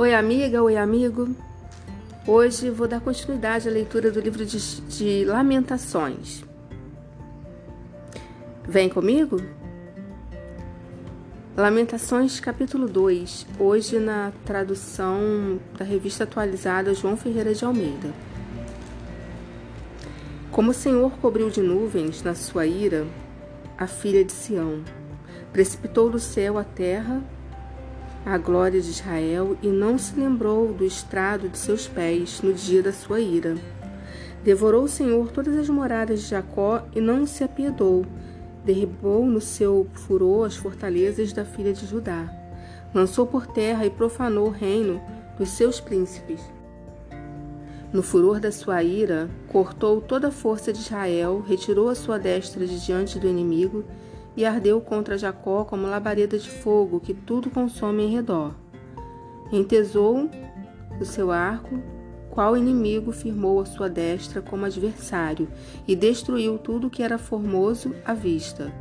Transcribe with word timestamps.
Oi, 0.00 0.14
amiga, 0.14 0.62
oi, 0.62 0.78
amigo. 0.78 1.28
Hoje 2.26 2.70
vou 2.70 2.88
dar 2.88 3.02
continuidade 3.02 3.68
à 3.68 3.70
leitura 3.70 4.10
do 4.10 4.18
livro 4.18 4.46
de, 4.46 4.80
de 4.80 5.26
Lamentações. 5.26 6.42
Vem 8.66 8.88
comigo? 8.88 9.42
Lamentações, 11.54 12.40
capítulo 12.40 12.88
2, 12.88 13.46
hoje 13.58 13.98
na 13.98 14.32
tradução 14.46 15.60
da 15.76 15.84
revista 15.84 16.24
atualizada 16.24 16.94
João 16.94 17.14
Ferreira 17.14 17.52
de 17.52 17.62
Almeida. 17.62 18.10
Como 20.50 20.70
o 20.70 20.74
Senhor 20.74 21.12
cobriu 21.18 21.50
de 21.50 21.60
nuvens 21.60 22.22
na 22.22 22.34
sua 22.34 22.64
ira 22.64 23.06
a 23.76 23.86
filha 23.86 24.24
de 24.24 24.32
Sião, 24.32 24.82
precipitou 25.52 26.08
do 26.08 26.18
céu 26.18 26.56
a 26.56 26.64
terra 26.64 27.22
a 28.24 28.36
glória 28.36 28.80
de 28.80 28.90
Israel 28.90 29.56
e 29.62 29.68
não 29.68 29.96
se 29.96 30.18
lembrou 30.18 30.72
do 30.72 30.84
estrado 30.84 31.48
de 31.48 31.56
seus 31.56 31.88
pés 31.88 32.42
no 32.42 32.52
dia 32.52 32.82
da 32.82 32.92
sua 32.92 33.20
ira. 33.20 33.56
Devorou 34.44 34.84
o 34.84 34.88
Senhor 34.88 35.30
todas 35.30 35.56
as 35.56 35.68
moradas 35.68 36.22
de 36.22 36.28
Jacó 36.28 36.82
e 36.94 37.00
não 37.00 37.26
se 37.26 37.42
apiedou. 37.44 38.04
Derribou 38.64 39.24
no 39.24 39.40
seu 39.40 39.86
furor 39.92 40.46
as 40.46 40.56
fortalezas 40.56 41.32
da 41.32 41.44
filha 41.44 41.72
de 41.72 41.86
Judá. 41.86 42.30
Lançou 42.94 43.26
por 43.26 43.46
terra 43.46 43.86
e 43.86 43.90
profanou 43.90 44.48
o 44.48 44.50
reino 44.50 45.00
dos 45.38 45.50
seus 45.50 45.80
príncipes. 45.80 46.40
No 47.92 48.02
furor 48.02 48.38
da 48.38 48.52
sua 48.52 48.82
ira, 48.82 49.28
cortou 49.48 50.00
toda 50.00 50.28
a 50.28 50.32
força 50.32 50.72
de 50.72 50.78
Israel, 50.78 51.42
retirou 51.46 51.88
a 51.88 51.94
sua 51.94 52.18
destra 52.18 52.64
de 52.66 52.84
diante 52.84 53.18
do 53.18 53.26
inimigo 53.26 53.84
e 54.36 54.44
ardeu 54.44 54.80
contra 54.80 55.18
Jacó 55.18 55.64
como 55.64 55.86
labareda 55.86 56.38
de 56.38 56.48
fogo 56.48 57.00
que 57.00 57.14
tudo 57.14 57.50
consome 57.50 58.04
em 58.04 58.10
redor. 58.10 58.54
Entesou 59.52 60.28
o 61.00 61.04
seu 61.04 61.30
arco, 61.30 61.80
qual 62.30 62.56
inimigo 62.56 63.10
firmou 63.10 63.60
a 63.60 63.66
sua 63.66 63.88
destra 63.88 64.40
como 64.40 64.64
adversário 64.64 65.48
e 65.86 65.96
destruiu 65.96 66.58
tudo 66.58 66.90
que 66.90 67.02
era 67.02 67.18
formoso 67.18 67.94
à 68.04 68.14
vista. 68.14 68.72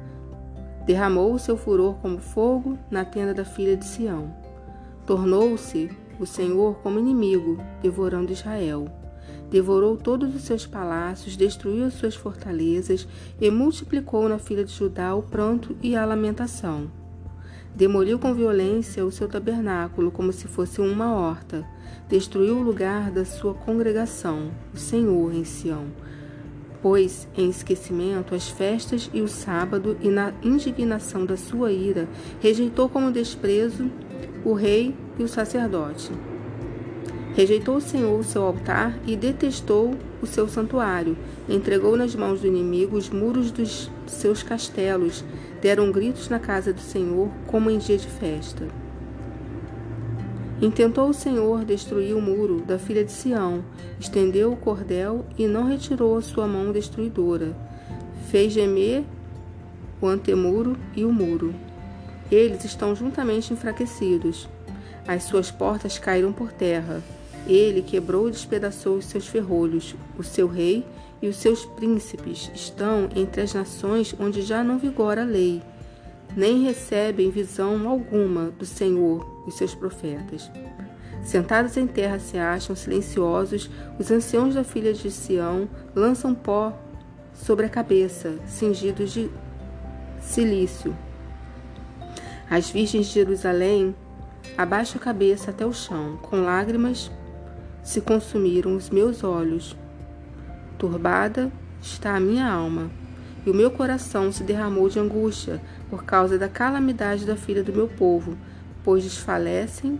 Derramou 0.86 1.33
o 1.33 1.39
seu 1.39 1.58
furor 1.58 1.95
como 1.95 2.19
fogo 2.19 2.78
na 2.89 3.03
tenda 3.03 3.34
da 3.34 3.45
filha 3.45 3.75
de 3.75 3.86
Sião. 3.86 4.34
Tornou-se 5.06 5.89
o 6.19 6.25
Senhor 6.25 6.75
como 6.84 7.00
inimigo, 7.00 7.58
devorando 7.81 8.31
Israel. 8.31 8.86
Devorou 9.50 9.97
todos 9.97 10.36
os 10.36 10.44
seus 10.44 10.67
palácios, 10.67 11.36
destruiu 11.36 11.86
as 11.86 11.95
suas 11.95 12.16
fortalezas 12.16 13.08
e 13.42 13.50
multiplicou 13.50 14.30
na 14.30 14.38
filha 14.38 14.64
de 14.64 14.72
Judá 14.72 15.16
o 15.16 15.23
pranto 15.23 15.75
e 15.81 15.95
a 15.95 16.06
lamentação. 16.06 16.89
Demoliu 17.75 18.19
com 18.19 18.33
violência 18.33 19.06
o 19.06 19.11
seu 19.11 19.28
tabernáculo 19.28 20.11
como 20.11 20.31
se 20.31 20.47
fosse 20.47 20.81
uma 20.81 21.14
horta. 21.14 21.66
Destruiu 22.08 22.58
o 22.58 22.61
lugar 22.61 23.09
da 23.09 23.25
sua 23.25 23.53
congregação, 23.53 24.52
o 24.73 24.78
Senhor 24.78 25.33
em 25.33 25.44
Sião. 25.44 25.86
Pôs 26.81 27.28
em 27.36 27.50
esquecimento 27.50 28.36
as 28.36 28.50
festas 28.50 29.09
e 29.13 29.22
o 29.22 29.28
sábado, 29.28 29.97
e 30.02 30.09
na 30.09 30.34
indignação 30.44 31.25
da 31.25 31.36
sua 31.36 31.72
ira, 31.72 32.08
rejeitou 32.39 32.88
como 32.88 33.11
desprezo 33.11 33.89
o 34.45 34.53
rei 34.53 34.95
e 35.17 35.23
o 35.23 35.28
sacerdote. 35.28 36.11
Rejeitou 37.35 37.77
o 37.77 37.81
Senhor 37.81 38.19
o 38.19 38.23
seu 38.23 38.44
altar 38.44 38.97
e 39.05 39.16
detestou 39.16 39.95
o 40.22 40.25
seu 40.25 40.47
santuário. 40.47 41.17
Entregou 41.47 41.95
nas 41.95 42.16
mãos 42.16 42.41
do 42.41 42.47
inimigo 42.47 42.97
os 42.97 43.09
muros 43.09 43.52
dos 43.52 43.89
seus 44.08 44.44
castelos. 44.44 45.23
Deram 45.61 45.91
gritos 45.91 46.27
na 46.27 46.39
casa 46.39 46.73
do 46.73 46.81
Senhor, 46.81 47.30
como 47.47 47.69
em 47.69 47.77
dia 47.77 47.97
de 47.97 48.07
festa. 48.07 48.67
Intentou 50.61 51.09
o 51.09 51.13
Senhor 51.13 51.63
destruir 51.63 52.13
o 52.13 52.22
muro 52.22 52.61
da 52.61 52.77
filha 52.77 53.05
de 53.05 53.13
Sião, 53.13 53.63
estendeu 53.97 54.51
o 54.51 54.57
cordel 54.57 55.25
e 55.38 55.47
não 55.47 55.63
retirou 55.63 56.17
a 56.17 56.22
sua 56.22 56.47
mão 56.47 56.73
destruidora. 56.73 57.56
Fez 58.29 58.51
gemer 58.51 59.06
o 60.01 60.07
antemuro 60.07 60.75
e 60.94 61.06
o 61.06 61.13
muro. 61.13 61.56
Eles 62.29 62.66
estão 62.66 62.94
juntamente 62.94 63.53
enfraquecidos. 63.53 64.50
As 65.07 65.23
suas 65.23 65.50
portas 65.50 65.97
caíram 65.97 66.34
por 66.34 66.51
terra. 66.51 67.01
Ele 67.49 67.81
quebrou 67.81 68.29
e 68.29 68.31
despedaçou 68.31 68.97
os 68.97 69.05
seus 69.05 69.27
ferrolhos. 69.27 69.95
O 70.15 70.23
seu 70.23 70.47
rei 70.47 70.85
e 71.19 71.27
os 71.27 71.35
seus 71.35 71.65
príncipes 71.65 72.51
estão 72.53 73.09
entre 73.15 73.41
as 73.41 73.55
nações 73.55 74.15
onde 74.19 74.43
já 74.43 74.63
não 74.63 74.77
vigora 74.77 75.23
a 75.23 75.25
lei, 75.25 75.61
nem 76.37 76.63
recebem 76.63 77.31
visão 77.31 77.89
alguma 77.89 78.51
do 78.51 78.65
Senhor 78.65 79.43
e 79.47 79.51
seus 79.51 79.73
profetas. 79.73 80.49
Sentados 81.23 81.75
em 81.75 81.87
terra 81.87 82.19
se 82.19 82.37
acham 82.37 82.75
silenciosos, 82.75 83.69
os 83.97 84.09
anciãos 84.11 84.53
da 84.53 84.63
filha 84.63 84.93
de 84.93 85.11
Sião 85.11 85.67
lançam 85.93 86.33
pó 86.33 86.79
sobre 87.33 87.66
a 87.66 87.69
cabeça, 87.69 88.35
cingidos 88.45 89.11
de 89.11 89.29
silício. 90.21 90.95
As 92.49 92.69
virgens 92.69 93.07
de 93.07 93.13
Jerusalém 93.13 93.95
abaixam 94.57 94.99
a 94.99 95.03
cabeça 95.03 95.51
até 95.51 95.66
o 95.66 95.73
chão, 95.73 96.17
com 96.21 96.37
lágrimas 96.37 97.11
se 97.89 98.01
consumiram 98.01 98.75
os 98.75 98.91
meus 98.91 99.23
olhos. 99.23 99.75
Turbada 100.77 101.51
está 101.81 102.16
a 102.16 102.19
minha 102.19 102.47
alma, 102.47 102.91
e 103.44 103.50
o 103.50 103.53
meu 103.53 103.72
coração 103.72 104.31
se 104.31 104.44
derramou 104.44 104.88
de 104.88 105.00
angústia 105.00 105.59
por 105.89 106.03
causa 106.03 106.38
da 106.38 106.47
calamidade 106.47 107.25
da 107.25 107.35
filha 107.35 107.63
do 107.63 107.73
meu 107.73 107.88
povo, 107.88 108.38
pois 108.83 109.03
desfalecem 109.03 109.99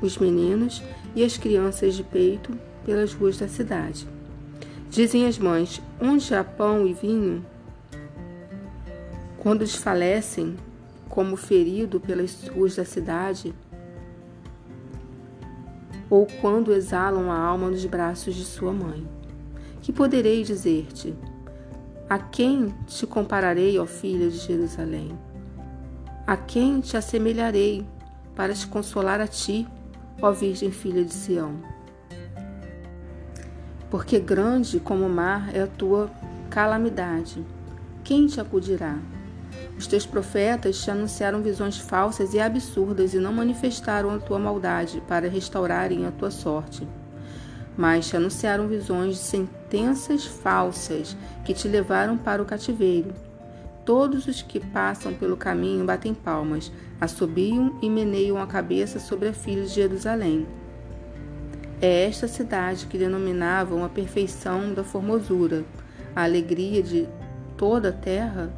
os 0.00 0.16
meninos 0.16 0.80
e 1.12 1.24
as 1.24 1.36
crianças 1.36 1.94
de 1.94 2.04
peito 2.04 2.56
pelas 2.86 3.12
ruas 3.12 3.36
da 3.36 3.48
cidade. 3.48 4.06
Dizem 4.88 5.26
as 5.26 5.40
mães: 5.40 5.82
onde 6.00 6.32
há 6.32 6.44
pão 6.44 6.86
e 6.86 6.94
vinho? 6.94 7.44
Quando 9.38 9.64
desfalecem, 9.64 10.56
como 11.08 11.34
ferido 11.34 11.98
pelas 11.98 12.46
ruas 12.46 12.76
da 12.76 12.84
cidade, 12.84 13.52
ou 16.10 16.26
quando 16.40 16.72
exalam 16.72 17.30
a 17.30 17.38
alma 17.38 17.68
nos 17.70 17.84
braços 17.84 18.34
de 18.34 18.44
sua 18.44 18.72
mãe. 18.72 19.06
Que 19.82 19.92
poderei 19.92 20.42
dizer-te? 20.42 21.14
A 22.08 22.18
quem 22.18 22.74
te 22.86 23.06
compararei, 23.06 23.78
ó 23.78 23.86
filha 23.86 24.30
de 24.30 24.38
Jerusalém? 24.38 25.18
A 26.26 26.36
quem 26.36 26.80
te 26.80 26.96
assemelharei 26.96 27.86
para 28.34 28.54
te 28.54 28.66
consolar 28.66 29.20
a 29.20 29.26
ti, 29.26 29.66
ó 30.20 30.32
Virgem 30.32 30.70
filha 30.70 31.04
de 31.04 31.12
Sião? 31.12 31.54
Porque 33.90 34.18
grande 34.18 34.80
como 34.80 35.06
o 35.06 35.10
mar 35.10 35.54
é 35.54 35.62
a 35.62 35.66
tua 35.66 36.10
calamidade. 36.50 37.44
Quem 38.04 38.26
te 38.26 38.40
acudirá? 38.40 38.98
Os 39.78 39.86
teus 39.86 40.04
profetas 40.04 40.82
te 40.82 40.90
anunciaram 40.90 41.40
visões 41.40 41.78
falsas 41.78 42.34
e 42.34 42.40
absurdas 42.40 43.14
e 43.14 43.18
não 43.18 43.32
manifestaram 43.32 44.10
a 44.10 44.18
tua 44.18 44.36
maldade 44.36 45.00
para 45.06 45.28
restaurarem 45.28 46.04
a 46.04 46.10
tua 46.10 46.32
sorte. 46.32 46.86
Mas 47.76 48.08
te 48.08 48.16
anunciaram 48.16 48.66
visões 48.66 49.14
de 49.14 49.20
sentenças 49.20 50.26
falsas 50.26 51.16
que 51.44 51.54
te 51.54 51.68
levaram 51.68 52.18
para 52.18 52.42
o 52.42 52.44
cativeiro. 52.44 53.14
Todos 53.84 54.26
os 54.26 54.42
que 54.42 54.58
passam 54.58 55.14
pelo 55.14 55.36
caminho 55.36 55.84
batem 55.84 56.12
palmas, 56.12 56.72
assobiam 57.00 57.78
e 57.80 57.88
meneiam 57.88 58.36
a 58.42 58.48
cabeça 58.48 58.98
sobre 58.98 59.28
a 59.28 59.32
filha 59.32 59.62
de 59.62 59.68
Jerusalém. 59.68 60.44
É 61.80 62.04
esta 62.04 62.26
cidade 62.26 62.86
que 62.86 62.98
denominavam 62.98 63.84
a 63.84 63.88
perfeição 63.88 64.74
da 64.74 64.82
formosura, 64.82 65.64
a 66.16 66.24
alegria 66.24 66.82
de 66.82 67.08
toda 67.56 67.90
a 67.90 67.92
terra 67.92 68.50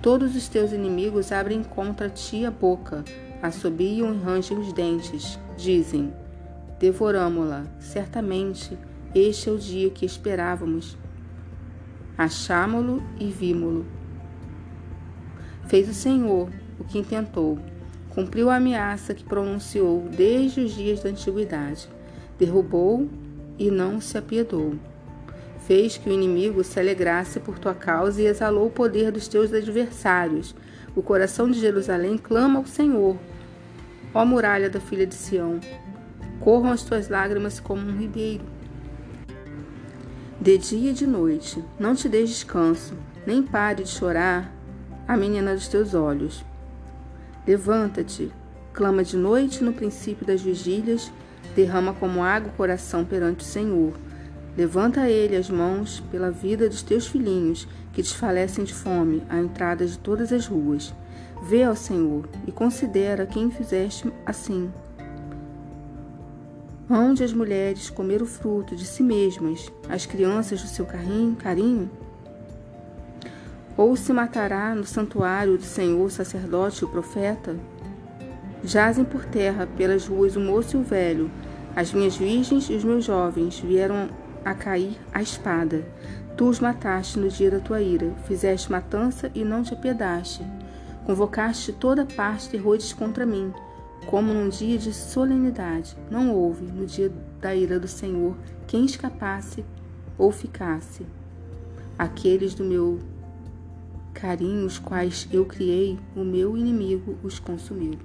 Todos 0.00 0.36
os 0.36 0.48
teus 0.48 0.72
inimigos 0.72 1.32
abrem 1.32 1.64
contra 1.64 2.08
ti 2.08 2.44
a 2.44 2.52
boca, 2.52 3.04
assobiam 3.42 4.14
e 4.14 4.18
rangem 4.18 4.56
os 4.56 4.72
dentes. 4.72 5.38
Dizem: 5.56 6.12
Devoramo-la, 6.78 7.64
certamente 7.80 8.78
este 9.12 9.48
é 9.48 9.52
o 9.52 9.58
dia 9.58 9.90
que 9.90 10.06
esperávamos. 10.06 10.96
Achámo-lo 12.16 13.02
e 13.18 13.26
vimo-lo. 13.26 13.84
Fez 15.66 15.88
o 15.88 15.94
Senhor 15.94 16.48
o 16.78 16.84
que 16.84 16.98
intentou, 16.98 17.58
cumpriu 18.10 18.50
a 18.50 18.56
ameaça 18.56 19.14
que 19.14 19.24
pronunciou 19.24 20.08
desde 20.16 20.60
os 20.60 20.72
dias 20.74 21.02
da 21.02 21.10
antiguidade, 21.10 21.88
derrubou 22.38 23.08
e 23.58 23.68
não 23.68 24.00
se 24.00 24.16
apiedou 24.16 24.74
fez 25.68 25.98
que 25.98 26.08
o 26.08 26.12
inimigo 26.12 26.64
se 26.64 26.80
alegrasse 26.80 27.38
por 27.38 27.58
tua 27.58 27.74
causa 27.74 28.22
e 28.22 28.26
exalou 28.26 28.68
o 28.68 28.70
poder 28.70 29.12
dos 29.12 29.28
teus 29.28 29.52
adversários. 29.52 30.54
O 30.96 31.02
coração 31.02 31.50
de 31.50 31.60
Jerusalém 31.60 32.16
clama 32.16 32.58
ao 32.58 32.64
Senhor. 32.64 33.18
Ó 34.14 34.24
muralha 34.24 34.70
da 34.70 34.80
filha 34.80 35.06
de 35.06 35.14
Sião, 35.14 35.60
corram 36.40 36.72
as 36.72 36.82
tuas 36.82 37.10
lágrimas 37.10 37.60
como 37.60 37.82
um 37.82 37.98
ribeiro. 37.98 38.44
De 40.40 40.56
dia 40.56 40.92
e 40.92 40.94
de 40.94 41.06
noite, 41.06 41.62
não 41.78 41.94
te 41.94 42.08
dês 42.08 42.30
descanso, 42.30 42.94
nem 43.26 43.42
pare 43.42 43.82
de 43.82 43.90
chorar 43.90 44.50
a 45.06 45.18
menina 45.18 45.52
dos 45.52 45.68
teus 45.68 45.92
olhos. 45.92 46.42
Levanta-te, 47.46 48.32
clama 48.72 49.04
de 49.04 49.18
noite 49.18 49.62
no 49.62 49.74
princípio 49.74 50.26
das 50.26 50.40
vigílias, 50.40 51.12
derrama 51.54 51.92
como 51.92 52.22
água 52.22 52.50
o 52.50 52.56
coração 52.56 53.04
perante 53.04 53.44
o 53.44 53.46
Senhor. 53.46 54.07
Levanta 54.58 55.02
a 55.02 55.08
ele 55.08 55.36
as 55.36 55.48
mãos 55.48 56.02
pela 56.10 56.32
vida 56.32 56.68
dos 56.68 56.82
teus 56.82 57.06
filhinhos, 57.06 57.68
que 57.92 58.02
desfalecem 58.02 58.64
de 58.64 58.74
fome 58.74 59.22
à 59.28 59.38
entrada 59.38 59.86
de 59.86 59.96
todas 59.96 60.32
as 60.32 60.48
ruas. 60.48 60.92
Vê 61.44 61.62
ao 61.62 61.76
Senhor 61.76 62.28
e 62.44 62.50
considera 62.50 63.24
quem 63.24 63.52
fizeste 63.52 64.12
assim. 64.26 64.68
Onde 66.90 67.22
as 67.22 67.32
mulheres 67.32 67.88
comer 67.88 68.20
o 68.20 68.26
fruto 68.26 68.74
de 68.74 68.84
si 68.84 69.00
mesmas, 69.00 69.70
as 69.88 70.06
crianças 70.06 70.60
do 70.60 70.66
seu 70.66 70.84
carinho? 70.84 71.88
Ou 73.76 73.94
se 73.94 74.12
matará 74.12 74.74
no 74.74 74.84
santuário 74.84 75.56
do 75.56 75.62
Senhor 75.62 76.10
sacerdote 76.10 76.82
e 76.82 76.84
o 76.84 76.88
profeta? 76.88 77.54
Jazem 78.64 79.04
por 79.04 79.24
terra 79.24 79.68
pelas 79.76 80.08
ruas 80.08 80.34
o 80.34 80.40
moço 80.40 80.76
e 80.76 80.80
o 80.80 80.82
velho, 80.82 81.30
as 81.76 81.92
minhas 81.92 82.16
virgens 82.16 82.68
e 82.68 82.72
os 82.72 82.82
meus 82.82 83.04
jovens 83.04 83.60
vieram 83.60 84.08
a 84.50 84.54
cair 84.54 84.98
a 85.12 85.20
espada. 85.20 85.84
Tu 86.36 86.48
os 86.48 86.58
mataste 86.58 87.18
no 87.18 87.28
dia 87.28 87.50
da 87.50 87.60
tua 87.60 87.82
ira, 87.82 88.14
fizeste 88.26 88.72
matança 88.72 89.30
e 89.34 89.44
não 89.44 89.62
te 89.62 89.74
apiedaste. 89.74 90.42
Convocaste 91.04 91.72
toda 91.72 92.06
parte 92.06 92.48
terrores 92.48 92.92
contra 92.92 93.26
mim, 93.26 93.52
como 94.06 94.32
num 94.32 94.48
dia 94.48 94.78
de 94.78 94.92
solenidade. 94.92 95.96
Não 96.10 96.32
houve, 96.34 96.64
no 96.64 96.86
dia 96.86 97.12
da 97.40 97.54
ira 97.54 97.78
do 97.78 97.88
Senhor, 97.88 98.34
quem 98.66 98.86
escapasse 98.86 99.64
ou 100.16 100.32
ficasse. 100.32 101.04
Aqueles 101.98 102.54
do 102.54 102.64
meu 102.64 103.00
carinho, 104.14 104.64
os 104.64 104.78
quais 104.78 105.28
eu 105.30 105.44
criei, 105.44 105.98
o 106.16 106.24
meu 106.24 106.56
inimigo 106.56 107.18
os 107.22 107.38
consumiu. 107.38 107.98